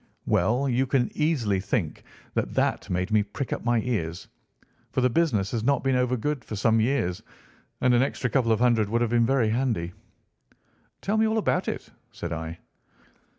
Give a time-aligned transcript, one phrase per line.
[0.25, 2.03] "Well, you can easily think
[2.33, 4.27] that that made me prick up my ears,
[4.91, 7.21] for the business has not been over good for some years,
[7.81, 9.93] and an extra couple of hundred would have been very handy.
[11.01, 12.57] "'Tell me all about it,' said I.